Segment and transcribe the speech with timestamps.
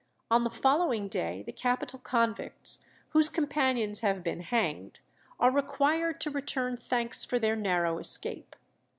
[0.31, 4.99] On the following day the capital convicts, whose companions have been hanged,
[5.39, 8.55] are required to return thanks for their narrow escape.